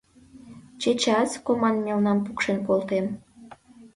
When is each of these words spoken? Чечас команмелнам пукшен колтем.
Чечас 0.81 1.31
команмелнам 1.47 2.17
пукшен 2.25 2.57
колтем. 2.67 3.05